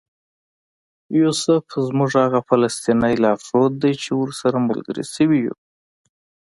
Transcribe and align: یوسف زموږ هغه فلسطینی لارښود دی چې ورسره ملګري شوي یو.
یوسف 1.19 1.65
زموږ 1.87 2.11
هغه 2.23 2.39
فلسطینی 2.49 3.15
لارښود 3.23 3.71
دی 3.83 3.93
چې 4.03 4.09
ورسره 4.21 4.57
ملګري 4.67 5.03
شوي 5.13 5.39
یو. 5.45 5.55